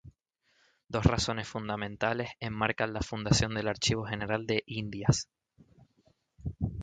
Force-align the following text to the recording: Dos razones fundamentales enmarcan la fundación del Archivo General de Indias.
Dos 0.87 1.05
razones 1.05 1.47
fundamentales 1.47 2.31
enmarcan 2.39 2.91
la 2.91 3.01
fundación 3.01 3.53
del 3.53 3.67
Archivo 3.67 4.03
General 4.03 4.47
de 4.47 4.63
Indias. 4.65 5.29